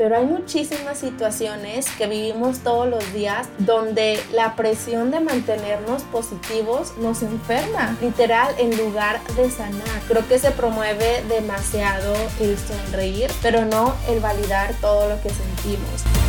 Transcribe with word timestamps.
pero 0.00 0.16
hay 0.16 0.24
muchísimas 0.24 0.96
situaciones 0.96 1.84
que 1.98 2.06
vivimos 2.06 2.60
todos 2.60 2.88
los 2.88 3.12
días 3.12 3.46
donde 3.58 4.18
la 4.32 4.56
presión 4.56 5.10
de 5.10 5.20
mantenernos 5.20 6.04
positivos 6.04 6.96
nos 6.96 7.22
enferma, 7.22 7.98
literal, 8.00 8.54
en 8.56 8.74
lugar 8.78 9.20
de 9.36 9.50
sanar. 9.50 10.00
Creo 10.08 10.26
que 10.26 10.38
se 10.38 10.52
promueve 10.52 11.22
demasiado 11.28 12.14
el 12.40 12.56
sonreír, 12.56 13.30
pero 13.42 13.66
no 13.66 13.94
el 14.08 14.20
validar 14.20 14.72
todo 14.80 15.06
lo 15.06 15.20
que 15.20 15.28
sentimos. 15.28 16.19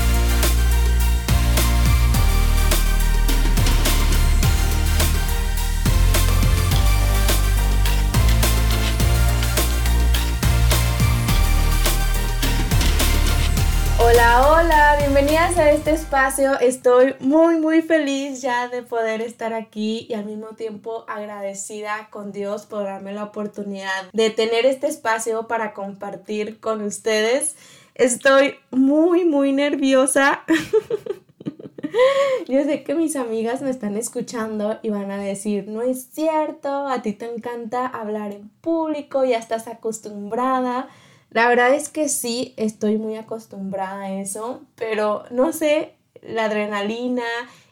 Hola, 14.11 14.49
hola, 14.49 14.95
bienvenidas 14.99 15.57
a 15.57 15.71
este 15.71 15.91
espacio. 15.91 16.59
Estoy 16.59 17.15
muy, 17.21 17.61
muy 17.61 17.81
feliz 17.81 18.41
ya 18.41 18.67
de 18.67 18.83
poder 18.83 19.21
estar 19.21 19.53
aquí 19.53 20.05
y 20.09 20.15
al 20.15 20.25
mismo 20.25 20.47
tiempo 20.47 21.05
agradecida 21.07 22.09
con 22.09 22.33
Dios 22.33 22.65
por 22.65 22.83
darme 22.83 23.13
la 23.13 23.23
oportunidad 23.23 24.11
de 24.11 24.29
tener 24.29 24.65
este 24.65 24.87
espacio 24.87 25.47
para 25.47 25.73
compartir 25.73 26.59
con 26.59 26.81
ustedes. 26.81 27.55
Estoy 27.95 28.55
muy, 28.69 29.23
muy 29.23 29.53
nerviosa. 29.53 30.41
Yo 32.49 32.65
sé 32.65 32.83
que 32.83 32.95
mis 32.95 33.15
amigas 33.15 33.61
me 33.61 33.69
están 33.69 33.95
escuchando 33.95 34.77
y 34.81 34.89
van 34.89 35.09
a 35.11 35.17
decir, 35.17 35.69
no 35.69 35.83
es 35.83 36.09
cierto, 36.11 36.89
a 36.89 37.01
ti 37.01 37.13
te 37.13 37.33
encanta 37.33 37.87
hablar 37.87 38.33
en 38.33 38.49
público, 38.59 39.23
ya 39.23 39.37
estás 39.37 39.69
acostumbrada. 39.69 40.89
La 41.31 41.47
verdad 41.47 41.73
es 41.73 41.87
que 41.87 42.09
sí, 42.09 42.53
estoy 42.57 42.97
muy 42.97 43.15
acostumbrada 43.15 44.01
a 44.03 44.11
eso, 44.21 44.63
pero 44.75 45.23
no 45.31 45.53
sé, 45.53 45.93
la 46.21 46.45
adrenalina, 46.45 47.23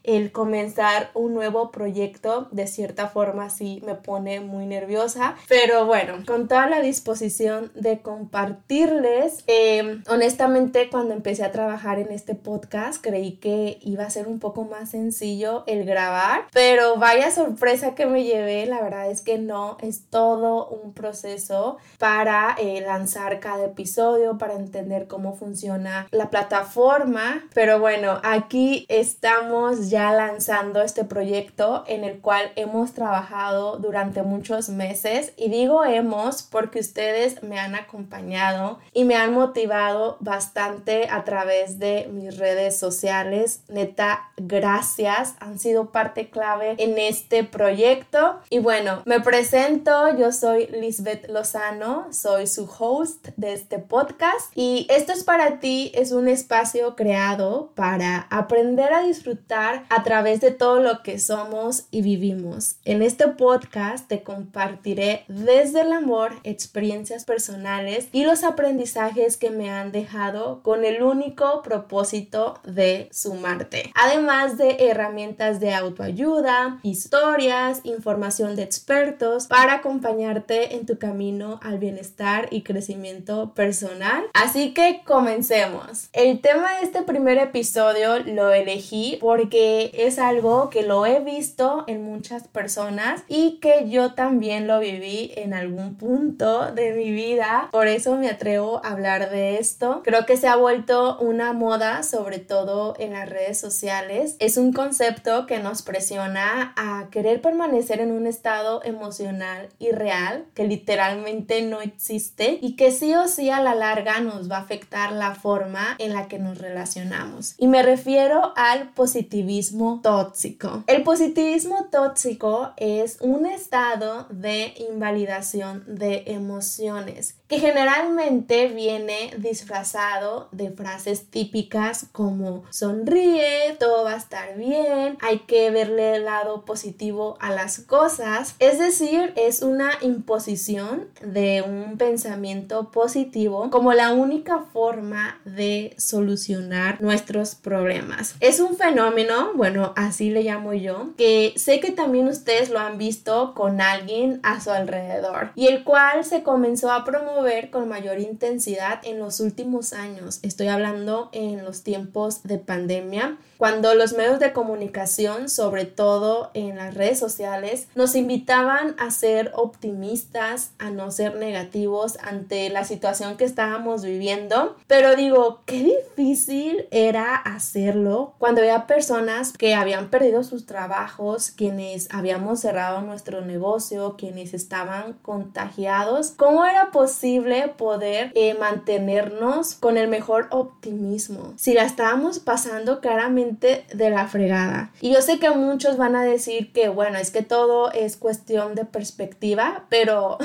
el 0.04 0.32
comenzar 0.32 1.12
un 1.14 1.34
nuevo 1.34 1.72
proyecto 1.72 2.48
de 2.52 2.68
cierta 2.68 3.08
forma 3.08 3.50
sí 3.50 3.82
me 3.86 3.96
pone 3.96 4.40
muy 4.40 4.66
nerviosa. 4.66 5.36
Pero 5.48 5.86
bueno 5.86 6.24
con 6.26 6.48
toda 6.48 6.68
la 6.68 6.82
disposición 6.82 7.72
de 7.76 8.00
compartirles 8.00 9.44
em, 9.48 10.04
honestamente 10.08 10.90
cuando 10.90 11.14
empecé 11.14 11.44
a 11.44 11.52
trabajar 11.52 12.00
en 12.00 12.12
este 12.12 12.36
podcast 12.36 13.04
creí 13.04 13.34
que 13.34 13.80
iba 13.82 14.04
a 14.04 14.10
ser 14.10 14.28
un 14.28 14.40
poco 14.40 14.64
más 14.64 14.92
sencillo 14.92 15.64
el 15.68 15.86
grabar. 15.86 16.48
Pero 16.54 16.98
vaya 16.98 17.32
sorpresa 17.32 17.96
que 17.96 18.06
me 18.06 18.24
llevé 18.24 18.66
la 18.66 18.82
verdad 18.82 19.10
es 19.10 19.22
que 19.22 19.38
no 19.38 19.78
es 19.82 20.06
todo 20.10 20.68
un 20.68 20.94
proceso 20.94 21.78
para 21.98 22.56
eh, 22.58 22.82
lanzar 22.82 23.40
cada 23.40 23.66
episodio 23.66 24.38
para 24.38 24.56
entender 24.56 25.08
cómo 25.08 25.36
funciona 25.36 26.08
la 26.12 26.30
plataforma. 26.30 27.48
Pero 27.54 27.80
bueno 27.80 28.20
aquí 28.24 28.86
estamos 28.90 29.89
ya 29.90 30.12
lanzando 30.14 30.82
este 30.82 31.04
proyecto 31.04 31.84
en 31.88 32.04
el 32.04 32.20
cual 32.20 32.52
hemos 32.56 32.94
trabajado 32.94 33.78
durante 33.78 34.24
muchos 34.24 34.70
meses. 34.70 35.34
Y 35.36 35.50
digo 35.50 35.84
hemos 35.84 36.44
porque 36.44 36.80
ustedes 36.80 37.44
me 37.44 37.60
han 37.60 37.76
acompañado 37.76 38.80
y 38.94 39.04
me 39.04 39.16
han 39.16 39.34
motivado 39.34 40.18
bastante 40.20 41.10
a 41.10 41.24
través 41.24 41.80
de 41.80 42.08
mis 42.12 42.38
redes 42.38 42.78
sociales. 42.78 43.64
Neta, 43.68 44.32
gracias, 44.38 45.36
han 45.40 45.60
sido 45.60 45.92
parte 45.92 46.30
clave 46.30 46.76
en 46.78 46.98
este 46.98 47.44
proyecto. 47.44 48.40
Y 48.50 48.60
bueno, 48.60 49.02
me 49.06 49.20
presento, 49.20 50.16
yo 50.18 50.32
soy 50.32 50.68
Lisbeth 50.68 51.30
Lozano, 51.30 52.08
soy 52.12 52.48
su 52.48 52.70
host 52.80 53.30
de 53.36 53.54
este 53.54 53.80
podcast. 53.80 54.52
Y 54.56 54.86
esto 54.90 55.12
es 55.12 55.24
para 55.24 55.60
ti, 55.60 55.92
es 55.96 56.12
un 56.12 56.28
espacio 56.28 56.96
creado 56.96 57.72
para 57.76 58.28
aprender 58.30 58.94
a 58.94 59.02
disfrutar 59.02 59.79
a 59.90 60.04
través 60.04 60.42
de 60.42 60.52
todo 60.52 60.80
lo 60.80 61.04
que 61.04 61.20
somos 61.20 61.86
y 61.92 62.02
vivimos. 62.02 62.76
En 62.86 63.02
este 63.02 63.28
podcast 63.28 64.08
te 64.08 64.24
compartiré 64.24 65.26
desde 65.28 65.82
el 65.82 65.92
amor 65.92 66.34
experiencias 66.44 67.26
personales 67.26 68.08
y 68.12 68.26
los 68.26 68.44
aprendizajes 68.44 69.38
que 69.38 69.50
me 69.50 69.70
han 69.70 69.92
dejado 69.92 70.62
con 70.64 70.86
el 70.86 71.04
único 71.04 71.62
propósito 71.62 72.60
de 72.64 73.10
sumarte. 73.12 73.92
Además 73.96 74.58
de 74.58 74.90
herramientas 74.90 75.60
de 75.60 75.74
autoayuda, 75.74 76.80
historias, 76.84 77.82
información 77.84 78.56
de 78.56 78.64
expertos 78.64 79.48
para 79.48 79.76
acompañarte 79.76 80.76
en 80.76 80.86
tu 80.86 80.98
camino 80.98 81.60
al 81.64 81.80
bienestar 81.80 82.48
y 82.52 82.62
crecimiento 82.62 83.54
personal. 83.54 84.26
Así 84.34 84.74
que 84.74 85.02
comencemos. 85.06 86.10
El 86.14 86.42
tema 86.42 86.76
de 86.76 86.84
este 86.84 87.02
primer 87.04 87.38
episodio 87.38 88.20
lo 88.20 88.52
elegí 88.52 89.18
porque 89.22 89.69
es 89.94 90.20
algo 90.20 90.70
que 90.70 90.84
lo 90.84 91.06
he 91.06 91.20
visto 91.20 91.84
en 91.88 92.04
muchas 92.04 92.48
personas 92.48 93.24
y 93.28 93.60
que 93.60 93.90
yo 93.90 94.14
también 94.14 94.68
lo 94.68 94.80
viví 94.80 95.32
en 95.36 95.54
algún 95.54 95.96
punto 95.96 96.72
de 96.72 96.94
mi 96.94 97.12
vida. 97.12 97.70
Por 97.72 97.88
eso 97.88 98.16
me 98.16 98.30
atrevo 98.30 98.82
a 98.84 98.92
hablar 98.92 99.30
de 99.30 99.58
esto. 99.58 100.02
Creo 100.04 100.26
que 100.26 100.38
se 100.38 100.48
ha 100.48 100.56
vuelto 100.56 101.18
una 101.20 101.54
moda, 101.54 102.04
sobre 102.04 102.40
todo 102.40 102.96
en 103.00 103.14
las 103.14 103.30
redes 103.30 103.60
sociales. 103.60 104.36
Es 104.40 104.58
un 104.58 104.74
concepto 104.74 105.46
que 105.46 105.60
nos 105.60 105.82
presiona 105.82 106.74
a 106.76 107.08
querer 107.12 107.42
permanecer 107.42 108.02
en 108.02 108.12
un 108.12 108.28
estado 108.28 108.82
emocional 108.84 109.70
irreal 109.80 110.46
que 110.54 110.66
literalmente 110.66 111.62
no 111.62 111.82
existe 111.82 112.60
y 112.62 112.76
que 112.76 112.92
sí 112.92 113.14
o 113.14 113.28
sí 113.28 113.50
a 113.50 113.62
la 113.62 113.76
larga 113.76 114.20
nos 114.22 114.50
va 114.50 114.58
a 114.58 114.62
afectar 114.62 115.12
la 115.12 115.36
forma 115.36 115.96
en 116.00 116.14
la 116.14 116.28
que 116.28 116.40
nos 116.40 116.58
relacionamos. 116.58 117.56
Y 117.58 117.68
me 117.68 117.84
refiero 117.84 118.54
al 118.56 118.90
positivismo 118.94 119.59
tóxico. 120.02 120.84
El 120.88 121.04
positivismo 121.04 121.88
tóxico 121.92 122.72
es 122.78 123.18
un 123.22 123.46
estado 123.46 124.28
de 124.30 124.74
invalidación 124.90 125.84
de 125.88 126.24
emociones 126.28 127.36
que 127.50 127.60
generalmente 127.60 128.68
viene 128.68 129.32
disfrazado 129.40 130.50
de 130.52 130.70
frases 130.70 131.32
típicas 131.32 132.06
como 132.12 132.64
sonríe, 132.70 133.76
todo 133.80 134.04
va 134.04 134.14
a 134.14 134.18
estar 134.18 134.56
bien, 134.56 135.18
hay 135.20 135.40
que 135.40 135.72
verle 135.72 136.18
el 136.18 136.26
lado 136.26 136.64
positivo 136.64 137.38
a 137.42 137.52
las 137.52 137.80
cosas. 137.80 138.56
Es 138.60 138.78
decir, 138.78 139.34
es 139.36 139.64
una 139.64 139.94
imposición 140.02 141.08
de 141.24 141.64
un 141.64 141.98
pensamiento 141.98 142.92
positivo 142.92 143.72
como 143.72 143.94
la 143.94 144.12
única 144.12 144.60
forma 144.72 145.42
de 145.44 145.96
solucionar 145.98 147.02
nuestros 147.02 147.56
problemas. 147.56 148.36
Es 148.42 148.60
un 148.60 148.78
fenómeno, 148.78 149.49
bueno, 149.56 149.94
así 149.96 150.30
le 150.30 150.44
llamo 150.44 150.74
yo, 150.74 151.10
que 151.18 151.54
sé 151.56 151.80
que 151.80 151.92
también 151.92 152.28
ustedes 152.28 152.70
lo 152.70 152.80
han 152.80 152.98
visto 152.98 153.54
con 153.54 153.82
alguien 153.82 154.40
a 154.44 154.62
su 154.62 154.72
alrededor 154.72 155.52
y 155.56 155.68
el 155.68 155.84
cual 155.84 156.24
se 156.26 156.44
comenzó 156.44 156.92
a 156.92 157.04
promover 157.04 157.70
con 157.70 157.88
mayor 157.88 158.20
intensidad 158.20 159.00
en 159.04 159.20
los 159.20 159.40
últimos 159.40 159.94
años. 159.94 160.40
Estoy 160.44 160.68
hablando 160.68 161.30
en 161.32 161.64
los 161.64 161.84
tiempos 161.84 162.44
de 162.44 162.58
pandemia 162.58 163.38
cuando 163.60 163.94
los 163.94 164.14
medios 164.14 164.40
de 164.40 164.54
comunicación, 164.54 165.50
sobre 165.50 165.84
todo 165.84 166.50
en 166.54 166.78
las 166.78 166.94
redes 166.94 167.20
sociales, 167.20 167.90
nos 167.94 168.16
invitaban 168.16 168.96
a 168.98 169.12
ser 169.12 169.52
optimistas, 169.54 170.72
a 170.80 170.92
no 170.92 171.12
ser 171.12 171.36
negativos 171.36 172.18
ante 172.22 172.70
la 172.70 172.86
situación 172.86 173.36
que 173.36 173.44
estábamos 173.44 174.06
viviendo. 174.06 174.78
Pero 174.88 175.18
digo, 175.18 175.60
qué 175.66 175.84
difícil 175.84 176.88
era 176.92 177.36
hacerlo 177.36 178.34
cuando 178.38 178.62
había 178.62 178.88
personas 178.88 179.52
que 179.52 179.76
habían 179.76 180.10
perdido 180.10 180.46
sus 180.46 180.66
trabajos, 180.66 181.52
quienes 181.52 182.08
habíamos 182.14 182.62
cerrado 182.62 183.02
nuestro 183.02 183.42
negocio, 183.42 184.16
quienes 184.18 184.54
estaban 184.54 185.18
contagiados. 185.22 186.32
¿Cómo 186.38 186.66
era 186.66 186.92
posible 186.92 187.68
poder 187.68 188.32
eh, 188.36 188.54
mantenernos 188.58 189.74
con 189.74 189.98
el 189.98 190.08
mejor 190.08 190.48
optimismo? 190.52 191.52
Si 191.58 191.74
la 191.74 191.84
estábamos 191.84 192.40
pasando 192.40 193.02
claramente 193.02 193.49
de 193.60 194.10
la 194.10 194.28
fregada. 194.28 194.92
Y 195.02 195.14
yo 195.14 195.22
sé 195.22 195.40
que 195.40 195.50
muchos 195.50 195.98
van 195.98 196.16
a 196.16 196.24
decir 196.24 196.72
que, 196.72 196.90
bueno, 196.90 197.18
es 197.18 197.32
que 197.32 197.42
todo 197.42 197.92
es 197.92 198.18
cuestión 198.18 198.76
de 198.76 198.86
perspectiva, 198.86 199.86
pero 199.90 200.38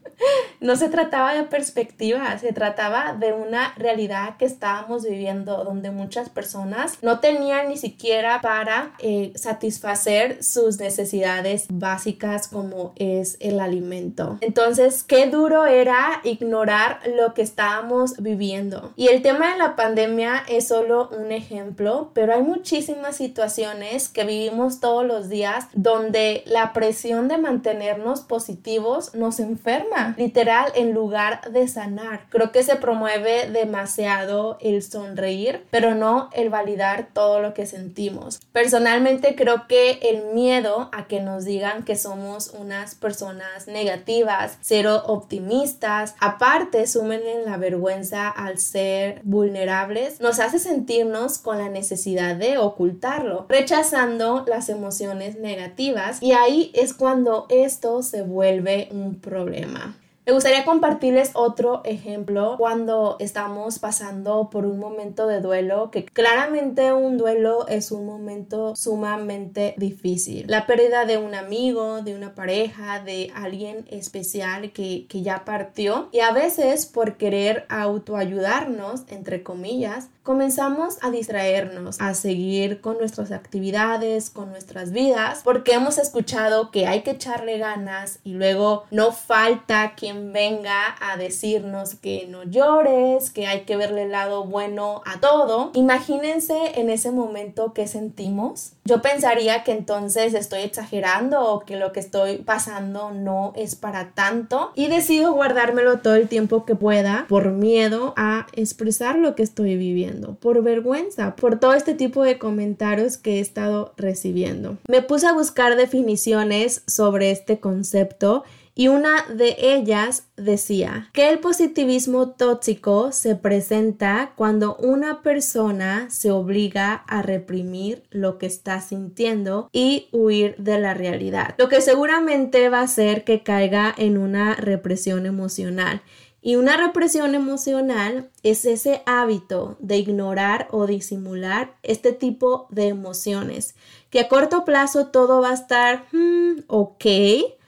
no 0.60 0.76
se 0.76 0.88
trataba 0.88 1.34
de 1.34 1.44
perspectiva, 1.44 2.38
se 2.38 2.52
trataba 2.52 3.14
de 3.18 3.32
una 3.32 3.74
realidad 3.76 4.36
que 4.36 4.44
estábamos 4.44 5.04
viviendo 5.04 5.64
donde 5.64 5.90
muchas 5.90 6.28
personas 6.28 6.98
no 7.02 7.20
tenían 7.20 7.68
ni 7.68 7.76
siquiera 7.76 8.40
para 8.40 8.92
eh, 8.98 9.32
satisfacer 9.34 10.42
sus 10.42 10.78
necesidades 10.78 11.66
básicas 11.70 12.48
como 12.48 12.92
es 12.96 13.36
el 13.40 13.60
alimento. 13.60 14.38
Entonces, 14.40 15.02
qué 15.02 15.26
duro 15.26 15.66
era 15.66 16.20
ignorar 16.24 17.00
lo 17.16 17.34
que 17.34 17.42
estábamos 17.42 18.22
viviendo. 18.22 18.92
Y 18.96 19.08
el 19.08 19.22
tema 19.22 19.52
de 19.52 19.58
la 19.58 19.76
pandemia 19.76 20.42
es 20.48 20.68
solo 20.68 21.08
un 21.08 21.32
ejemplo, 21.32 22.10
pero 22.14 22.34
hay 22.34 22.42
muchísimas 22.46 23.16
situaciones 23.16 24.08
que 24.08 24.24
vivimos 24.24 24.80
todos 24.80 25.04
los 25.04 25.28
días 25.28 25.66
donde 25.74 26.42
la 26.46 26.72
presión 26.72 27.28
de 27.28 27.38
mantenernos 27.38 28.20
positivos 28.20 29.14
nos 29.14 29.40
enferma, 29.40 30.14
literal, 30.16 30.72
en 30.74 30.92
lugar 30.92 31.50
de 31.50 31.68
sanar. 31.68 32.26
Creo 32.30 32.52
que 32.52 32.62
se 32.62 32.76
promueve 32.76 33.50
demasiado 33.50 34.58
el 34.60 34.82
sonreír, 34.82 35.64
pero 35.70 35.94
no 35.94 36.30
el 36.32 36.50
validar 36.50 37.08
todo 37.12 37.40
lo 37.40 37.54
que 37.54 37.66
sentimos. 37.66 38.40
Personalmente 38.52 39.34
creo 39.34 39.66
que 39.66 39.98
el 40.02 40.34
miedo 40.34 40.88
a 40.92 41.06
que 41.06 41.20
nos 41.20 41.44
digan 41.44 41.84
que 41.84 41.96
somos 41.96 42.48
unas 42.48 42.94
personas 42.94 43.66
negativas, 43.66 44.58
cero 44.60 45.02
optimistas, 45.06 46.14
aparte 46.20 46.86
sumen 46.86 47.22
en 47.26 47.44
la 47.44 47.56
vergüenza 47.56 48.28
al 48.28 48.58
ser 48.58 49.20
vulnerables, 49.24 50.20
nos 50.20 50.38
hace 50.38 50.58
sentirnos 50.58 51.38
con 51.38 51.58
la 51.58 51.68
necesidad 51.68 52.35
de 52.36 52.58
ocultarlo, 52.58 53.46
rechazando 53.48 54.44
las 54.46 54.68
emociones 54.68 55.38
negativas 55.38 56.22
y 56.22 56.32
ahí 56.32 56.70
es 56.74 56.94
cuando 56.94 57.46
esto 57.48 58.02
se 58.02 58.22
vuelve 58.22 58.88
un 58.90 59.20
problema. 59.20 59.96
Me 60.26 60.32
gustaría 60.32 60.64
compartirles 60.64 61.30
otro 61.34 61.82
ejemplo 61.84 62.56
cuando 62.58 63.14
estamos 63.20 63.78
pasando 63.78 64.50
por 64.50 64.66
un 64.66 64.80
momento 64.80 65.28
de 65.28 65.40
duelo, 65.40 65.92
que 65.92 66.04
claramente 66.04 66.92
un 66.92 67.16
duelo 67.16 67.68
es 67.68 67.92
un 67.92 68.06
momento 68.06 68.74
sumamente 68.74 69.74
difícil. 69.76 70.46
La 70.48 70.66
pérdida 70.66 71.04
de 71.04 71.16
un 71.16 71.36
amigo, 71.36 72.02
de 72.02 72.16
una 72.16 72.34
pareja, 72.34 72.98
de 72.98 73.30
alguien 73.36 73.84
especial 73.88 74.72
que, 74.72 75.06
que 75.08 75.22
ya 75.22 75.44
partió 75.44 76.08
y 76.10 76.18
a 76.18 76.32
veces 76.32 76.86
por 76.86 77.16
querer 77.18 77.64
autoayudarnos, 77.68 79.04
entre 79.06 79.44
comillas, 79.44 80.08
comenzamos 80.26 80.98
a 81.02 81.10
distraernos, 81.10 82.00
a 82.00 82.12
seguir 82.14 82.80
con 82.80 82.98
nuestras 82.98 83.30
actividades, 83.30 84.28
con 84.28 84.50
nuestras 84.50 84.90
vidas, 84.90 85.40
porque 85.44 85.74
hemos 85.74 85.98
escuchado 85.98 86.72
que 86.72 86.88
hay 86.88 87.02
que 87.02 87.12
echarle 87.12 87.58
ganas 87.58 88.18
y 88.24 88.32
luego 88.32 88.86
no 88.90 89.12
falta 89.12 89.94
quien 89.94 90.32
venga 90.32 90.96
a 91.00 91.16
decirnos 91.16 91.94
que 91.94 92.26
no 92.28 92.42
llores, 92.42 93.30
que 93.30 93.46
hay 93.46 93.60
que 93.60 93.76
verle 93.76 94.02
el 94.02 94.10
lado 94.10 94.44
bueno 94.44 95.00
a 95.06 95.20
todo. 95.20 95.70
Imagínense 95.74 96.72
en 96.74 96.90
ese 96.90 97.12
momento 97.12 97.72
que 97.72 97.86
sentimos. 97.86 98.72
Yo 98.84 99.02
pensaría 99.02 99.62
que 99.62 99.72
entonces 99.72 100.34
estoy 100.34 100.62
exagerando 100.62 101.40
o 101.44 101.60
que 101.60 101.76
lo 101.76 101.92
que 101.92 102.00
estoy 102.00 102.38
pasando 102.38 103.12
no 103.12 103.52
es 103.54 103.76
para 103.76 104.10
tanto 104.10 104.72
y 104.74 104.88
decido 104.88 105.32
guardármelo 105.32 105.98
todo 106.00 106.16
el 106.16 106.26
tiempo 106.26 106.64
que 106.64 106.74
pueda 106.74 107.26
por 107.28 107.52
miedo 107.52 108.12
a 108.16 108.48
expresar 108.54 109.18
lo 109.18 109.36
que 109.36 109.44
estoy 109.44 109.76
viviendo 109.76 110.15
por 110.20 110.62
vergüenza, 110.62 111.36
por 111.36 111.58
todo 111.58 111.74
este 111.74 111.94
tipo 111.94 112.22
de 112.22 112.38
comentarios 112.38 113.16
que 113.16 113.36
he 113.36 113.40
estado 113.40 113.92
recibiendo. 113.96 114.78
Me 114.88 115.02
puse 115.02 115.26
a 115.26 115.32
buscar 115.32 115.76
definiciones 115.76 116.82
sobre 116.86 117.30
este 117.30 117.60
concepto 117.60 118.44
y 118.78 118.88
una 118.88 119.24
de 119.34 119.56
ellas 119.58 120.24
decía 120.36 121.08
que 121.14 121.30
el 121.30 121.38
positivismo 121.38 122.32
tóxico 122.32 123.10
se 123.10 123.34
presenta 123.34 124.34
cuando 124.36 124.76
una 124.76 125.22
persona 125.22 126.10
se 126.10 126.30
obliga 126.30 126.92
a 126.92 127.22
reprimir 127.22 128.02
lo 128.10 128.36
que 128.36 128.44
está 128.44 128.82
sintiendo 128.82 129.70
y 129.72 130.08
huir 130.12 130.56
de 130.58 130.78
la 130.78 130.92
realidad, 130.92 131.54
lo 131.56 131.70
que 131.70 131.80
seguramente 131.80 132.68
va 132.68 132.80
a 132.80 132.82
hacer 132.82 133.24
que 133.24 133.42
caiga 133.42 133.94
en 133.96 134.18
una 134.18 134.54
represión 134.56 135.24
emocional 135.24 136.02
y 136.46 136.54
una 136.54 136.76
represión 136.76 137.34
emocional 137.34 138.30
es 138.44 138.66
ese 138.66 139.02
hábito 139.04 139.76
de 139.80 139.96
ignorar 139.96 140.68
o 140.70 140.86
disimular 140.86 141.74
este 141.82 142.12
tipo 142.12 142.68
de 142.70 142.86
emociones, 142.86 143.74
que 144.10 144.20
a 144.20 144.28
corto 144.28 144.64
plazo 144.64 145.08
todo 145.08 145.40
va 145.40 145.50
a 145.50 145.54
estar 145.54 146.04
hmm, 146.12 146.60
ok, 146.68 147.04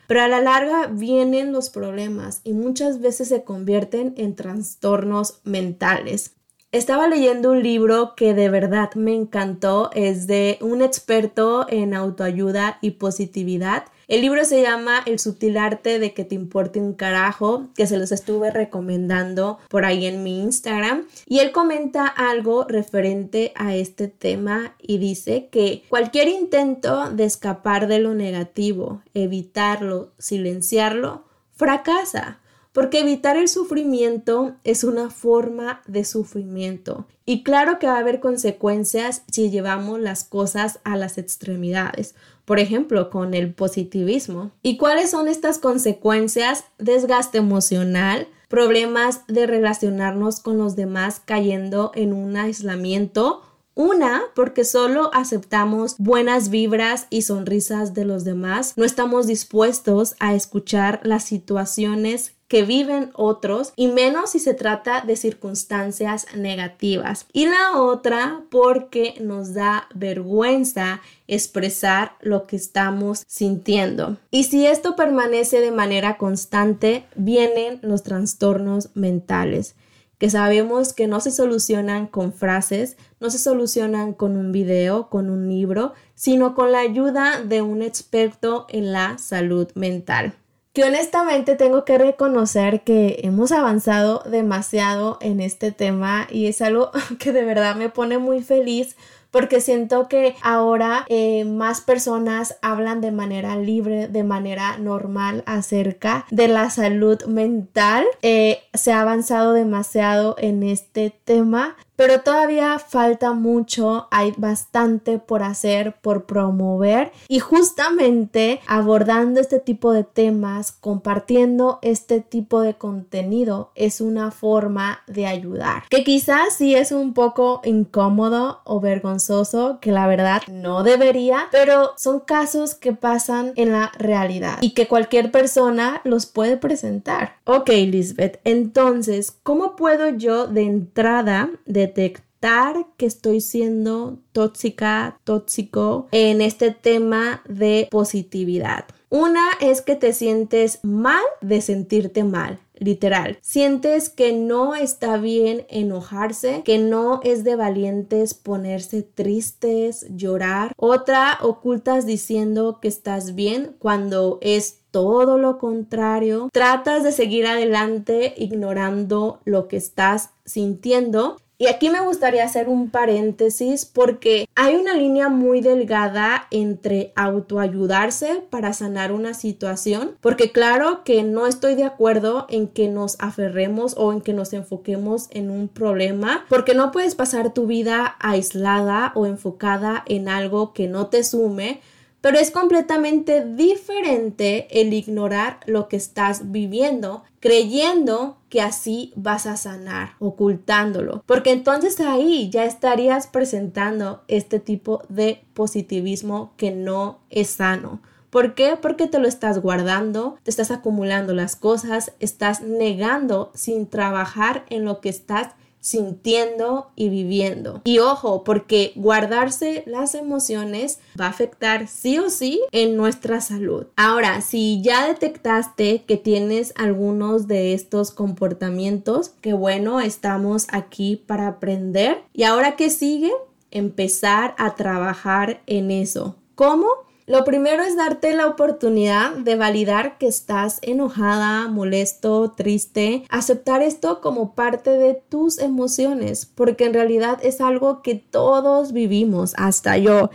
pero 0.07 0.23
a 0.23 0.29
la 0.29 0.41
larga 0.41 0.87
vienen 0.87 1.51
los 1.51 1.71
problemas 1.71 2.41
y 2.45 2.53
muchas 2.53 3.01
veces 3.01 3.27
se 3.31 3.43
convierten 3.43 4.15
en 4.17 4.37
trastornos 4.37 5.41
mentales. 5.43 6.37
Estaba 6.71 7.09
leyendo 7.09 7.51
un 7.51 7.65
libro 7.65 8.15
que 8.15 8.33
de 8.33 8.49
verdad 8.49 8.95
me 8.95 9.13
encantó, 9.13 9.91
es 9.93 10.29
de 10.29 10.57
un 10.61 10.83
experto 10.83 11.67
en 11.69 11.95
autoayuda 11.95 12.79
y 12.81 12.93
positividad 12.93 13.87
el 14.09 14.23
libro 14.23 14.43
se 14.47 14.63
llama 14.63 15.03
El 15.05 15.19
sutil 15.19 15.59
arte 15.59 15.99
de 15.99 16.15
que 16.15 16.25
te 16.25 16.35
importe 16.35 16.81
un 16.81 16.95
carajo, 16.95 17.69
que 17.77 17.87
se 17.87 17.99
los 17.99 18.11
estuve 18.11 18.51
recomendando 18.51 19.59
por 19.69 19.85
ahí 19.85 20.07
en 20.07 20.23
mi 20.23 20.43
Instagram. 20.43 21.05
Y 21.27 21.41
él 21.41 21.53
comenta 21.53 22.07
algo 22.07 22.65
referente 22.65 23.53
a 23.55 23.77
este 23.77 24.09
tema 24.09 24.75
y 24.81 24.97
dice 24.97 25.49
que 25.53 25.85
cualquier 25.91 26.29
intento 26.29 27.11
de 27.11 27.25
escapar 27.25 27.87
de 27.87 27.99
lo 27.99 28.15
negativo, 28.15 29.03
evitarlo, 29.13 30.13
silenciarlo, 30.19 31.25
fracasa. 31.53 32.41
Porque 32.73 33.01
evitar 33.01 33.37
el 33.37 33.49
sufrimiento 33.49 34.55
es 34.63 34.85
una 34.85 35.11
forma 35.11 35.83
de 35.87 36.05
sufrimiento. 36.05 37.07
Y 37.27 37.43
claro 37.43 37.79
que 37.79 37.89
va 37.89 37.97
a 37.97 37.99
haber 37.99 38.21
consecuencias 38.21 39.23
si 39.31 39.51
llevamos 39.51 40.01
las 40.01 40.23
cosas 40.25 40.79
a 40.85 40.97
las 40.97 41.19
extremidades 41.19 42.15
por 42.49 42.61
ejemplo, 42.61 43.11
con 43.11 43.35
el 43.35 43.53
positivismo. 43.53 44.53
¿Y 44.63 44.79
cuáles 44.79 45.11
son 45.11 45.29
estas 45.29 45.59
consecuencias? 45.59 46.65
Desgaste 46.79 47.37
emocional, 47.37 48.27
problemas 48.49 49.27
de 49.27 49.47
relacionarnos 49.47 50.41
con 50.41 50.57
los 50.57 50.75
demás 50.75 51.21
cayendo 51.23 51.93
en 51.95 52.15
un 52.15 52.39
aislamiento. 52.39 53.43
Una, 53.75 54.23
porque 54.35 54.65
solo 54.65 55.11
aceptamos 55.13 55.97
buenas 55.99 56.49
vibras 56.49 57.07
y 57.11 57.21
sonrisas 57.21 57.93
de 57.93 58.07
los 58.07 58.25
demás, 58.25 58.73
no 58.77 58.85
estamos 58.87 59.27
dispuestos 59.27 60.15
a 60.19 60.35
escuchar 60.35 61.01
las 61.05 61.25
situaciones 61.25 62.38
que 62.49 62.63
viven 62.63 63.11
otros 63.15 63.73
y 63.77 63.89
menos 63.89 64.31
si 64.31 64.39
se 64.39 64.55
trata 64.55 65.03
de 65.03 65.17
circunstancias 65.17 66.27
negativas. 66.35 67.27
Y 67.33 67.47
la 67.47 67.81
otra 67.81 68.43
porque 68.51 69.15
nos 69.21 69.55
da 69.55 69.87
vergüenza 69.95 71.01
expresar 71.27 72.13
lo 72.21 72.47
que 72.47 72.57
estamos 72.57 73.23
sintiendo. 73.27 74.17
Y 74.31 74.45
si 74.45 74.67
esto 74.67 74.97
permanece 74.97 75.61
de 75.61 75.71
manera 75.71 76.17
constante, 76.17 77.05
vienen 77.15 77.79
los 77.83 78.03
trastornos 78.03 78.91
mentales 78.95 79.77
que 80.19 80.31
sabemos 80.31 80.93
que 80.93 81.07
no 81.07 81.21
se 81.21 81.31
solucionan 81.31 82.09
con 82.09 82.33
frases, 82.33 82.97
no 83.21 83.31
se 83.31 83.39
solucionan 83.39 84.15
con 84.15 84.37
un 84.37 84.51
video, 84.51 85.09
con 85.09 85.31
un 85.31 85.49
libro, 85.49 85.93
sino 86.17 86.57
con 86.57 86.73
la 86.73 86.81
ayuda 86.81 87.41
de 87.41 87.63
un 87.63 87.83
experto 87.83 88.67
en 88.69 88.93
la 88.93 89.17
salud 89.19 89.69
mental 89.77 90.35
que 90.79 90.85
honestamente 90.85 91.57
tengo 91.57 91.85
que 91.85 91.99
reconocer 91.99 92.83
que 92.83 93.19
hemos 93.25 93.51
avanzado 93.51 94.23
demasiado 94.31 95.19
en 95.21 95.41
este 95.41 95.73
tema 95.73 96.29
y 96.31 96.47
es 96.47 96.63
algo 96.63 96.93
que 97.19 97.33
de 97.33 97.43
verdad 97.43 97.75
me 97.75 97.89
pone 97.89 98.19
muy 98.19 98.45
feliz 98.45 98.97
porque 99.33 99.61
siento 99.61 100.07
que 100.07 100.37
ahora 100.41 101.05
eh, 101.09 101.45
más 101.45 101.81
personas 101.81 102.59
hablan 102.63 103.01
de 103.01 103.11
manera 103.11 103.57
libre, 103.57 104.07
de 104.07 104.23
manera 104.23 104.79
normal 104.79 105.43
acerca 105.47 106.27
de 106.31 106.47
la 106.47 106.71
salud 106.71 107.25
mental. 107.25 108.05
Eh, 108.23 108.61
se 108.73 108.93
ha 108.93 109.01
avanzado 109.01 109.55
demasiado 109.55 110.37
en 110.39 110.63
este 110.63 111.13
tema 111.25 111.77
pero 111.99 112.21
todavía 112.21 112.79
falta 112.79 113.33
mucho, 113.33 114.07
hay 114.13 114.33
bastante 114.37 115.19
por 115.19 115.43
hacer, 115.43 115.97
por 116.01 116.27
promover 116.27 117.11
y 117.27 117.41
justamente 117.41 118.61
abordando 118.69 119.41
este 119.41 119.59
tipo 119.59 119.93
de 119.93 120.05
temas, 120.05 120.71
compartiendo 120.71 121.81
este 121.83 122.21
tipo 122.21 122.61
de 122.61 122.75
contenido 122.75 123.73
es 123.75 124.01
una 124.01 124.31
forma 124.31 125.01
de 125.09 125.27
ayudar. 125.27 125.89
Que 125.91 126.05
quizás 126.05 126.55
sí 126.55 126.77
es 126.77 126.93
un 126.93 127.15
poco 127.15 127.63
incómodo 127.65 128.61
o 128.63 128.79
vergonzoso, 128.79 129.79
que 129.81 129.91
la 129.91 130.07
verdad 130.07 130.43
no 130.47 130.85
debería, 130.85 131.49
pero 131.51 131.95
son 131.97 132.21
casos 132.21 132.77
que 132.77 132.93
pasan 132.93 133.53
en 133.57 133.73
la 133.73 133.91
realidad 133.99 134.59
y 134.61 134.71
que 134.71 134.87
cualquier 134.87 135.33
persona 135.33 136.01
los 136.05 136.27
puede 136.27 136.59
presentar. 136.59 137.39
Ok, 137.43 137.71
Lisbeth, 137.71 138.39
entonces, 138.45 139.37
¿cómo 139.43 139.75
puedo 139.75 140.11
yo 140.11 140.47
de 140.47 140.63
entrada 140.63 141.51
de 141.67 141.88
detectar 141.89 142.87
que 142.97 143.07
estoy 143.07 143.41
siendo 143.41 144.19
tóxica, 144.33 145.19
tóxico 145.25 146.07
en 146.13 146.41
este 146.41 146.71
tema 146.71 147.43
de 147.49 147.89
positividad. 147.91 148.85
Una 149.11 149.49
es 149.61 149.81
que 149.81 149.97
te 149.97 150.13
sientes 150.13 150.81
mal 150.83 151.23
de 151.41 151.61
sentirte 151.61 152.25
mal. 152.25 152.61
literal. 152.81 153.39
Sientes 153.41 154.09
que 154.09 154.33
no 154.33 154.77
está 154.77 155.17
bien 155.17 155.67
enojarse, 155.69 156.63
que 156.65 156.79
no 156.79 157.19
es 157.25 157.43
de 157.43 157.57
valientes 157.57 158.35
ponerse 158.35 159.03
tristes, 159.03 160.07
llorar. 160.11 160.73
Otra 160.77 161.39
ocultas 161.43 162.07
diciendo 162.07 162.79
que 162.81 162.87
estás 162.87 163.35
bien 163.35 163.75
cuando 163.81 164.39
es 164.43 164.83
todo 164.93 165.39
lo 165.39 165.59
contrario. 165.59 166.51
Tratas 166.53 167.03
de 167.03 167.11
seguir 167.11 167.49
adelante 167.49 168.33
ignorando 168.37 169.41
lo 169.45 169.67
que 169.67 169.77
estás 169.77 170.31
sintiendo 170.45 171.37
y 171.59 171.67
aquí 171.67 171.91
me 171.91 172.01
gustaría 172.01 172.45
hacer 172.45 172.69
un 172.69 172.89
paréntesis 172.89 173.85
porque 173.85 174.49
hay 174.55 174.77
una 174.77 174.95
línea 174.95 175.29
muy 175.29 175.61
delgada 175.61 176.47
entre 176.53 177.13
autoayudarse 177.17 178.45
para 178.49 178.73
sanar 178.73 179.11
una 179.11 179.35
situación, 179.35 180.17
porque 180.21 180.53
claro 180.53 181.03
que 181.03 181.25
no 181.25 181.49
estoy 181.49 181.75
de 181.75 181.83
acuerdo 181.83 182.47
en 182.49 182.69
que 182.69 182.87
nos 182.87 183.21
aferremos 183.21 183.95
o 183.97 184.13
en 184.13 184.21
que 184.21 184.33
nos 184.33 184.53
enfoquemos 184.53 185.27
en 185.31 185.51
un 185.51 185.67
problema, 185.67 186.45
porque 186.49 186.75
no 186.75 186.93
puedes 186.93 187.17
pasar 187.17 187.53
tu 187.53 187.67
vida 187.67 188.17
aislada 188.21 189.11
o 189.17 189.27
enfocada 189.27 190.05
en 190.07 190.29
algo 190.29 190.73
que 190.73 190.87
no 190.87 191.09
te 191.09 191.25
sume 191.25 191.81
pero 192.21 192.39
es 192.39 192.51
completamente 192.51 193.45
diferente 193.45 194.67
el 194.81 194.93
ignorar 194.93 195.61
lo 195.67 195.89
que 195.89 195.97
estás 195.97 196.51
viviendo, 196.51 197.23
creyendo 197.41 198.39
que 198.49 198.61
así 198.61 199.13
vas 199.15 199.47
a 199.47 199.57
sanar, 199.57 200.11
ocultándolo. 200.19 201.23
Porque 201.27 201.53
entonces 201.53 202.01
ahí 202.01 202.51
ya 202.51 202.65
estarías 202.65 203.27
presentando 203.27 204.23
este 204.29 204.59
tipo 204.59 205.03
de 205.09 205.45
positivismo 205.55 206.53
que 206.57 206.71
no 206.71 207.21
es 207.31 207.49
sano. 207.51 208.01
¿Por 208.31 208.55
qué? 208.55 208.77
Porque 208.81 209.07
te 209.07 209.19
lo 209.19 209.27
estás 209.27 209.61
guardando, 209.63 210.39
te 210.43 210.51
estás 210.51 210.71
acumulando 210.71 211.33
las 211.33 211.57
cosas, 211.57 212.13
estás 212.21 212.61
negando 212.61 213.51
sin 213.55 213.87
trabajar 213.87 214.67
en 214.69 214.85
lo 214.85 215.01
que 215.01 215.09
estás 215.09 215.53
sintiendo 215.81 216.91
y 216.97 217.09
viviendo. 217.09 217.81
Y 217.85 217.99
ojo, 217.99 218.45
porque 218.45 218.93
guardarse 218.97 219.83
las 219.87 220.15
emociones 220.15 221.01
va 221.19 221.27
a 221.27 221.31
afectar 221.31 221.89
sí 221.89 222.19
o 222.19 222.31
sí 222.31 222.61
en 222.73 222.97
nuestra 222.97 223.41
salud. 223.41 223.87
Ahora, 223.97 224.41
si 224.41 224.83
ya 224.83 225.07
detectaste 225.07 226.05
que 226.07 226.17
tienes 226.17 226.73
algunos 226.77 227.47
de 227.47 227.75
estos 227.75 228.11
comportamientos, 228.11 229.31
que 229.41 229.53
bueno, 229.53 230.01
estamos 230.01 230.67
aquí 230.71 231.17
para 231.27 231.49
aprender. 231.49 232.23
¿Y 232.33 232.45
ahora 232.45 232.77
qué 232.77 232.91
sigue? 232.91 233.33
Empezar 233.71 234.55
a 234.59 234.75
trabajar 234.75 235.63
en 235.67 235.91
eso. 235.91 236.37
¿Cómo? 236.55 236.89
Lo 237.29 237.45
primero 237.45 237.83
es 237.83 237.95
darte 237.95 238.35
la 238.35 238.47
oportunidad 238.47 239.33
de 239.33 239.55
validar 239.55 240.17
que 240.17 240.27
estás 240.27 240.79
enojada, 240.81 241.69
molesto, 241.69 242.53
triste, 242.53 243.25
aceptar 243.29 243.83
esto 243.83 244.23
como 244.23 244.55
parte 244.55 244.93
de 244.93 245.13
tus 245.13 245.59
emociones, 245.59 246.47
porque 246.47 246.87
en 246.87 246.95
realidad 246.95 247.39
es 247.43 247.61
algo 247.61 248.01
que 248.01 248.15
todos 248.15 248.93
vivimos, 248.93 249.53
hasta 249.59 249.99
yo 249.99 250.31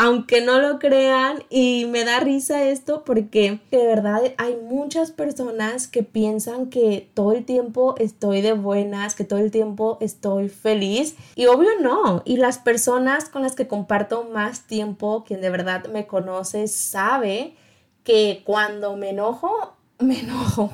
aunque 0.00 0.40
no 0.40 0.60
lo 0.60 0.78
crean 0.78 1.42
y 1.50 1.86
me 1.86 2.04
da 2.04 2.20
risa 2.20 2.62
esto 2.62 3.02
porque 3.04 3.58
de 3.72 3.84
verdad 3.84 4.32
hay 4.36 4.54
muchas 4.54 5.10
personas 5.10 5.88
que 5.88 6.04
piensan 6.04 6.70
que 6.70 7.10
todo 7.14 7.32
el 7.32 7.44
tiempo 7.44 7.96
estoy 7.98 8.40
de 8.40 8.52
buenas, 8.52 9.16
que 9.16 9.24
todo 9.24 9.40
el 9.40 9.50
tiempo 9.50 9.98
estoy 10.00 10.50
feliz 10.50 11.16
y 11.34 11.46
obvio 11.46 11.70
no. 11.80 12.22
Y 12.24 12.36
las 12.36 12.58
personas 12.58 13.28
con 13.28 13.42
las 13.42 13.56
que 13.56 13.66
comparto 13.66 14.22
más 14.22 14.68
tiempo, 14.68 15.24
quien 15.26 15.40
de 15.40 15.50
verdad 15.50 15.88
me 15.88 16.06
conoce, 16.06 16.68
sabe 16.68 17.56
que 18.04 18.42
cuando 18.44 18.96
me 18.96 19.10
enojo, 19.10 19.74
me 19.98 20.20
enojo. 20.20 20.70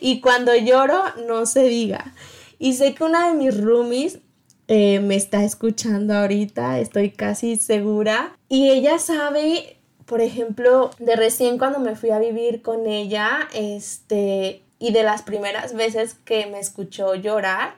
y 0.00 0.20
cuando 0.20 0.54
lloro, 0.54 1.02
no 1.26 1.46
se 1.46 1.64
diga. 1.64 2.14
Y 2.60 2.74
sé 2.74 2.94
que 2.94 3.02
una 3.02 3.26
de 3.26 3.34
mis 3.34 3.60
roomies 3.60 4.20
eh, 4.68 5.00
me 5.00 5.16
está 5.16 5.44
escuchando 5.44 6.14
ahorita, 6.14 6.78
estoy 6.78 7.10
casi 7.10 7.56
segura. 7.56 8.36
Y 8.48 8.70
ella 8.70 8.98
sabe, 8.98 9.76
por 10.06 10.20
ejemplo, 10.20 10.90
de 10.98 11.16
recién 11.16 11.58
cuando 11.58 11.78
me 11.80 11.96
fui 11.96 12.10
a 12.10 12.18
vivir 12.18 12.62
con 12.62 12.86
ella, 12.86 13.48
este, 13.52 14.62
y 14.78 14.92
de 14.92 15.02
las 15.02 15.22
primeras 15.22 15.74
veces 15.74 16.14
que 16.24 16.46
me 16.46 16.58
escuchó 16.58 17.14
llorar, 17.14 17.74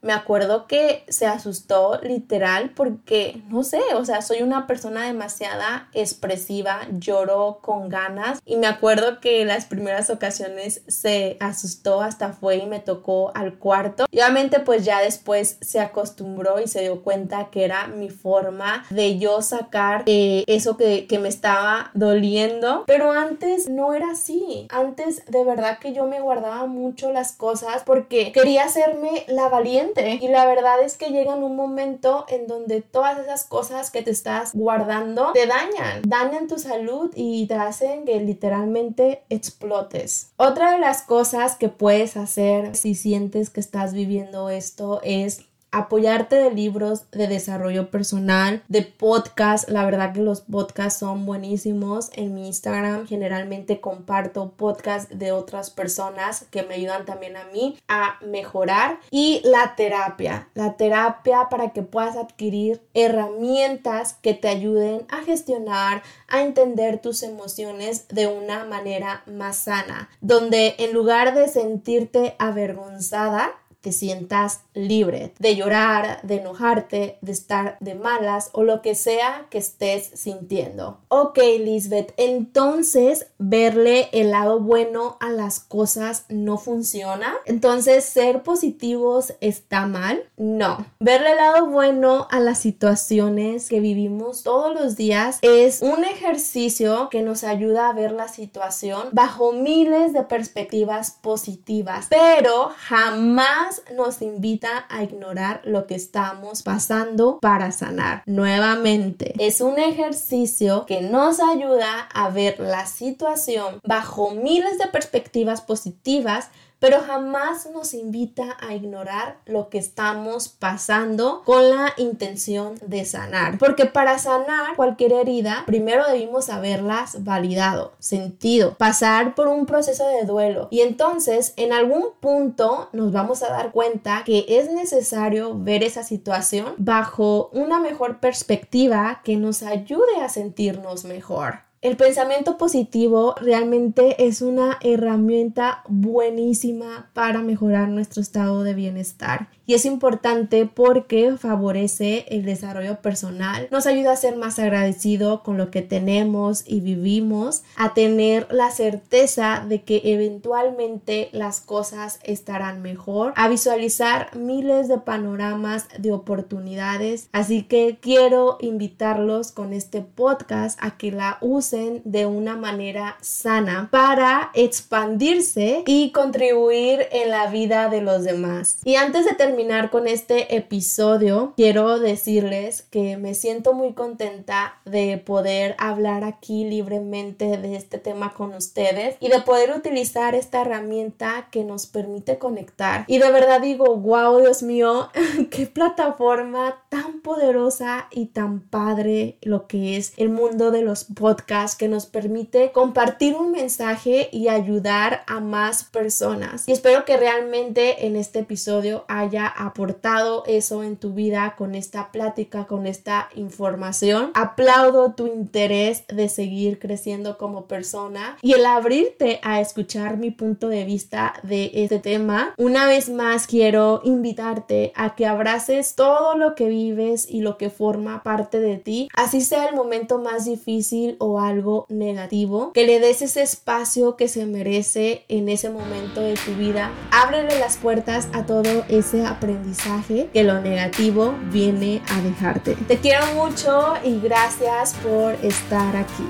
me 0.00 0.12
acuerdo 0.12 0.66
que 0.66 1.04
se 1.08 1.26
asustó 1.26 2.00
literal 2.02 2.70
porque, 2.74 3.42
no 3.48 3.62
sé, 3.62 3.80
o 3.94 4.04
sea, 4.04 4.22
soy 4.22 4.42
una 4.42 4.66
persona 4.66 5.06
demasiada 5.06 5.88
expresiva, 5.92 6.86
lloro 6.98 7.58
con 7.62 7.88
ganas 7.88 8.40
y 8.44 8.56
me 8.56 8.66
acuerdo 8.66 9.20
que 9.20 9.44
las 9.44 9.66
primeras 9.66 10.10
ocasiones 10.10 10.82
se 10.86 11.36
asustó, 11.40 12.00
hasta 12.00 12.32
fue 12.32 12.56
y 12.56 12.66
me 12.66 12.80
tocó 12.80 13.32
al 13.34 13.58
cuarto. 13.58 14.06
Y 14.10 14.18
obviamente 14.20 14.60
pues 14.60 14.84
ya 14.84 15.00
después 15.00 15.58
se 15.60 15.80
acostumbró 15.80 16.60
y 16.60 16.68
se 16.68 16.82
dio 16.82 17.02
cuenta 17.02 17.48
que 17.50 17.64
era 17.64 17.88
mi 17.88 18.10
forma 18.10 18.84
de 18.90 19.18
yo 19.18 19.42
sacar 19.42 20.04
eh, 20.06 20.44
eso 20.46 20.76
que, 20.76 21.06
que 21.06 21.18
me 21.18 21.28
estaba 21.28 21.90
doliendo, 21.94 22.84
pero 22.86 23.12
antes 23.12 23.68
no 23.68 23.94
era 23.94 24.12
así, 24.12 24.66
antes 24.70 25.24
de 25.26 25.44
verdad 25.44 25.78
que 25.78 25.92
yo 25.92 26.06
me 26.06 26.20
guardaba 26.20 26.66
mucho 26.66 27.12
las 27.12 27.32
cosas 27.32 27.82
porque 27.84 28.32
quería 28.32 28.64
hacerme 28.64 29.24
la 29.26 29.48
valiente 29.48 29.87
y 29.96 30.28
la 30.28 30.46
verdad 30.46 30.82
es 30.82 30.96
que 30.96 31.10
llega 31.10 31.34
un 31.34 31.56
momento 31.56 32.26
en 32.28 32.46
donde 32.46 32.82
todas 32.82 33.18
esas 33.18 33.44
cosas 33.44 33.90
que 33.90 34.02
te 34.02 34.10
estás 34.10 34.52
guardando 34.54 35.32
te 35.32 35.46
dañan, 35.46 36.02
dañan 36.06 36.46
tu 36.46 36.58
salud 36.58 37.10
y 37.14 37.46
te 37.46 37.54
hacen 37.54 38.04
que 38.04 38.20
literalmente 38.20 39.22
explotes. 39.28 40.32
Otra 40.36 40.72
de 40.72 40.78
las 40.78 41.02
cosas 41.02 41.56
que 41.56 41.68
puedes 41.68 42.16
hacer 42.16 42.76
si 42.76 42.94
sientes 42.94 43.50
que 43.50 43.60
estás 43.60 43.92
viviendo 43.92 44.50
esto 44.50 45.00
es 45.02 45.44
apoyarte 45.70 46.36
de 46.36 46.50
libros 46.50 47.10
de 47.10 47.26
desarrollo 47.26 47.90
personal, 47.90 48.62
de 48.68 48.82
podcast. 48.82 49.68
La 49.68 49.84
verdad 49.84 50.12
que 50.12 50.20
los 50.20 50.42
podcasts 50.42 51.00
son 51.00 51.26
buenísimos. 51.26 52.10
En 52.14 52.34
mi 52.34 52.46
Instagram 52.46 53.06
generalmente 53.06 53.80
comparto 53.80 54.52
podcasts 54.52 55.18
de 55.18 55.32
otras 55.32 55.70
personas 55.70 56.46
que 56.50 56.62
me 56.62 56.74
ayudan 56.74 57.04
también 57.04 57.36
a 57.36 57.44
mí 57.52 57.78
a 57.88 58.18
mejorar. 58.24 58.98
Y 59.10 59.40
la 59.44 59.74
terapia. 59.76 60.48
La 60.54 60.76
terapia 60.76 61.48
para 61.50 61.72
que 61.72 61.82
puedas 61.82 62.16
adquirir 62.16 62.82
herramientas 62.94 64.14
que 64.14 64.34
te 64.34 64.48
ayuden 64.48 65.06
a 65.08 65.22
gestionar, 65.22 66.02
a 66.28 66.42
entender 66.42 67.00
tus 67.00 67.22
emociones 67.22 68.08
de 68.08 68.26
una 68.26 68.64
manera 68.64 69.22
más 69.26 69.56
sana. 69.56 70.08
Donde 70.20 70.76
en 70.78 70.92
lugar 70.92 71.34
de 71.34 71.48
sentirte 71.48 72.34
avergonzada, 72.38 73.52
te 73.80 73.92
sientas 73.92 74.60
libre 74.74 75.34
de 75.38 75.56
llorar, 75.56 76.20
de 76.22 76.36
enojarte, 76.36 77.18
de 77.20 77.32
estar 77.32 77.76
de 77.80 77.94
malas 77.94 78.50
o 78.52 78.62
lo 78.62 78.82
que 78.82 78.94
sea 78.94 79.46
que 79.50 79.58
estés 79.58 80.10
sintiendo. 80.14 81.00
Ok, 81.08 81.38
Lisbeth, 81.60 82.12
entonces 82.16 83.26
verle 83.38 84.08
el 84.12 84.30
lado 84.30 84.60
bueno 84.60 85.16
a 85.20 85.30
las 85.30 85.60
cosas 85.60 86.24
no 86.28 86.58
funciona. 86.58 87.34
Entonces, 87.46 88.04
ser 88.04 88.42
positivos 88.42 89.34
está 89.40 89.86
mal. 89.86 90.24
No. 90.36 90.86
Verle 91.00 91.32
el 91.32 91.36
lado 91.36 91.66
bueno 91.66 92.26
a 92.30 92.40
las 92.40 92.58
situaciones 92.58 93.68
que 93.68 93.80
vivimos 93.80 94.42
todos 94.42 94.74
los 94.74 94.96
días 94.96 95.38
es 95.42 95.82
un 95.82 96.04
ejercicio 96.04 97.08
que 97.10 97.22
nos 97.22 97.44
ayuda 97.44 97.88
a 97.88 97.92
ver 97.92 98.12
la 98.12 98.28
situación 98.28 99.08
bajo 99.12 99.52
miles 99.52 100.12
de 100.12 100.22
perspectivas 100.22 101.12
positivas, 101.22 102.06
pero 102.10 102.70
jamás 102.76 103.67
nos 103.94 104.22
invita 104.22 104.86
a 104.88 105.02
ignorar 105.02 105.60
lo 105.64 105.86
que 105.86 105.94
estamos 105.94 106.62
pasando 106.62 107.38
para 107.40 107.72
sanar. 107.72 108.22
Nuevamente, 108.26 109.34
es 109.38 109.60
un 109.60 109.78
ejercicio 109.78 110.86
que 110.86 111.00
nos 111.00 111.40
ayuda 111.40 112.08
a 112.12 112.30
ver 112.30 112.60
la 112.60 112.86
situación 112.86 113.80
bajo 113.84 114.30
miles 114.30 114.78
de 114.78 114.86
perspectivas 114.86 115.60
positivas 115.60 116.50
pero 116.78 117.00
jamás 117.00 117.68
nos 117.72 117.94
invita 117.94 118.56
a 118.60 118.74
ignorar 118.74 119.38
lo 119.46 119.68
que 119.68 119.78
estamos 119.78 120.48
pasando 120.48 121.42
con 121.44 121.68
la 121.70 121.92
intención 121.96 122.74
de 122.86 123.04
sanar. 123.04 123.58
Porque 123.58 123.86
para 123.86 124.18
sanar 124.18 124.76
cualquier 124.76 125.12
herida, 125.12 125.64
primero 125.66 126.06
debimos 126.06 126.48
haberlas 126.48 127.24
validado, 127.24 127.92
sentido, 127.98 128.74
pasar 128.74 129.34
por 129.34 129.48
un 129.48 129.66
proceso 129.66 130.06
de 130.06 130.24
duelo. 130.24 130.68
Y 130.70 130.80
entonces, 130.80 131.54
en 131.56 131.72
algún 131.72 132.12
punto, 132.20 132.88
nos 132.92 133.12
vamos 133.12 133.42
a 133.42 133.50
dar 133.50 133.72
cuenta 133.72 134.22
que 134.24 134.46
es 134.48 134.70
necesario 134.70 135.58
ver 135.58 135.82
esa 135.82 136.02
situación 136.02 136.74
bajo 136.78 137.50
una 137.52 137.80
mejor 137.80 138.20
perspectiva 138.20 139.20
que 139.24 139.36
nos 139.36 139.62
ayude 139.62 140.20
a 140.22 140.28
sentirnos 140.28 141.04
mejor. 141.04 141.67
El 141.80 141.96
pensamiento 141.96 142.58
positivo 142.58 143.36
realmente 143.40 144.26
es 144.26 144.42
una 144.42 144.78
herramienta 144.82 145.84
buenísima 145.86 147.08
para 147.14 147.40
mejorar 147.40 147.88
nuestro 147.88 148.20
estado 148.20 148.64
de 148.64 148.74
bienestar. 148.74 149.48
Y 149.68 149.74
es 149.74 149.84
importante 149.84 150.64
porque 150.64 151.36
favorece 151.36 152.24
el 152.30 152.46
desarrollo 152.46 153.02
personal, 153.02 153.68
nos 153.70 153.86
ayuda 153.86 154.12
a 154.12 154.16
ser 154.16 154.34
más 154.34 154.58
agradecido 154.58 155.42
con 155.42 155.58
lo 155.58 155.70
que 155.70 155.82
tenemos 155.82 156.64
y 156.66 156.80
vivimos, 156.80 157.64
a 157.76 157.92
tener 157.92 158.48
la 158.50 158.70
certeza 158.70 159.62
de 159.68 159.82
que 159.82 160.00
eventualmente 160.04 161.28
las 161.32 161.60
cosas 161.60 162.18
estarán 162.22 162.80
mejor, 162.80 163.34
a 163.36 163.46
visualizar 163.48 164.34
miles 164.34 164.88
de 164.88 164.96
panoramas 164.96 165.86
de 165.98 166.12
oportunidades, 166.12 167.28
así 167.32 167.62
que 167.64 167.98
quiero 168.00 168.56
invitarlos 168.62 169.52
con 169.52 169.74
este 169.74 170.00
podcast 170.00 170.78
a 170.82 170.96
que 170.96 171.12
la 171.12 171.36
usen 171.42 172.00
de 172.06 172.24
una 172.24 172.56
manera 172.56 173.18
sana 173.20 173.88
para 173.92 174.50
expandirse 174.54 175.82
y 175.84 176.10
contribuir 176.12 177.06
en 177.12 177.28
la 177.28 177.48
vida 177.48 177.90
de 177.90 178.00
los 178.00 178.24
demás. 178.24 178.78
Y 178.82 178.94
antes 178.94 179.26
de 179.26 179.34
terminar 179.34 179.57
con 179.90 180.06
este 180.06 180.54
episodio, 180.54 181.52
quiero 181.56 181.98
decirles 181.98 182.82
que 182.82 183.16
me 183.16 183.34
siento 183.34 183.72
muy 183.72 183.92
contenta 183.92 184.78
de 184.84 185.18
poder 185.18 185.74
hablar 185.78 186.22
aquí 186.22 186.64
libremente 186.64 187.56
de 187.56 187.74
este 187.74 187.98
tema 187.98 188.34
con 188.34 188.54
ustedes 188.54 189.16
y 189.18 189.28
de 189.28 189.40
poder 189.40 189.72
utilizar 189.72 190.36
esta 190.36 190.60
herramienta 190.60 191.48
que 191.50 191.64
nos 191.64 191.86
permite 191.86 192.38
conectar. 192.38 193.04
Y 193.08 193.18
de 193.18 193.32
verdad 193.32 193.60
digo, 193.60 193.96
wow, 193.96 194.38
Dios 194.38 194.62
mío, 194.62 195.10
qué 195.50 195.66
plataforma 195.66 196.84
tan 196.88 197.20
poderosa 197.20 198.06
y 198.12 198.26
tan 198.26 198.60
padre 198.60 199.38
lo 199.42 199.66
que 199.66 199.96
es 199.96 200.12
el 200.18 200.28
mundo 200.28 200.70
de 200.70 200.82
los 200.82 201.02
podcasts 201.02 201.76
que 201.76 201.88
nos 201.88 202.06
permite 202.06 202.70
compartir 202.70 203.34
un 203.34 203.50
mensaje 203.50 204.28
y 204.30 204.46
ayudar 204.46 205.24
a 205.26 205.40
más 205.40 205.82
personas. 205.82 206.68
Y 206.68 206.72
espero 206.72 207.04
que 207.04 207.16
realmente 207.16 208.06
en 208.06 208.14
este 208.14 208.38
episodio 208.38 209.04
haya 209.08 209.47
aportado 209.48 210.44
eso 210.46 210.82
en 210.82 210.96
tu 210.96 211.12
vida 211.12 211.54
con 211.56 211.74
esta 211.74 212.12
plática, 212.12 212.66
con 212.66 212.86
esta 212.86 213.28
información. 213.34 214.30
Aplaudo 214.34 215.12
tu 215.12 215.26
interés 215.26 216.04
de 216.08 216.28
seguir 216.28 216.78
creciendo 216.78 217.38
como 217.38 217.66
persona 217.66 218.36
y 218.42 218.52
el 218.52 218.66
abrirte 218.66 219.40
a 219.42 219.60
escuchar 219.60 220.16
mi 220.16 220.30
punto 220.30 220.68
de 220.68 220.84
vista 220.84 221.34
de 221.42 221.70
este 221.74 221.98
tema. 221.98 222.54
Una 222.56 222.86
vez 222.86 223.08
más 223.08 223.46
quiero 223.46 224.00
invitarte 224.04 224.92
a 224.94 225.14
que 225.14 225.26
abraces 225.26 225.94
todo 225.94 226.36
lo 226.36 226.54
que 226.54 226.68
vives 226.68 227.26
y 227.28 227.40
lo 227.40 227.56
que 227.56 227.70
forma 227.70 228.22
parte 228.22 228.60
de 228.60 228.76
ti, 228.76 229.08
así 229.14 229.40
sea 229.40 229.66
el 229.66 229.74
momento 229.74 230.18
más 230.18 230.44
difícil 230.44 231.16
o 231.18 231.40
algo 231.40 231.86
negativo, 231.88 232.72
que 232.72 232.86
le 232.86 233.00
des 233.00 233.22
ese 233.22 233.42
espacio 233.42 234.16
que 234.16 234.28
se 234.28 234.46
merece 234.46 235.24
en 235.28 235.48
ese 235.48 235.70
momento 235.70 236.20
de 236.20 236.34
tu 236.34 236.52
vida. 236.52 236.90
Ábrele 237.10 237.58
las 237.58 237.76
puertas 237.76 238.28
a 238.32 238.46
todo 238.46 238.84
ese 238.88 239.24
aprendizaje 239.38 240.28
que 240.32 240.44
lo 240.44 240.60
negativo 240.60 241.34
viene 241.50 242.02
a 242.10 242.20
dejarte. 242.20 242.74
Te 242.86 242.98
quiero 242.98 243.24
mucho 243.34 243.94
y 244.04 244.20
gracias 244.20 244.94
por 244.94 245.34
estar 245.42 245.96
aquí. 245.96 246.26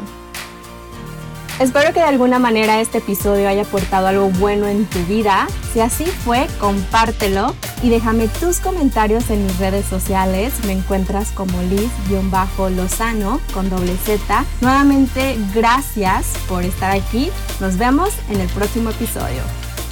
Espero 1.59 1.93
que 1.93 1.99
de 1.99 2.07
alguna 2.07 2.39
manera 2.39 2.81
este 2.81 2.99
episodio 2.99 3.49
haya 3.49 3.63
aportado 3.63 4.07
algo 4.07 4.31
bueno 4.31 4.69
en 4.69 4.87
tu 4.87 5.01
vida. 5.07 5.49
Si 5.73 5.81
así 5.81 6.05
fue, 6.05 6.47
compártelo 6.61 7.53
y 7.83 7.89
déjame 7.89 8.29
tus 8.29 8.61
comentarios 8.61 9.29
en 9.31 9.45
mis 9.45 9.59
redes 9.59 9.85
sociales. 9.85 10.53
Me 10.67 10.73
encuentras 10.73 11.33
como 11.33 11.61
Liz-Lozano 11.63 13.41
con 13.53 13.69
doble 13.71 13.97
Z. 13.97 14.45
Nuevamente, 14.61 15.37
gracias 15.53 16.35
por 16.49 16.63
estar 16.63 16.93
aquí. 16.93 17.29
Nos 17.59 17.77
vemos 17.77 18.11
en 18.31 18.41
el 18.41 18.49
próximo 18.51 18.91
episodio. 18.91 19.43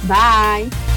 Bye. 0.03 0.96